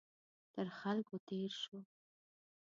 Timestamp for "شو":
1.61-1.77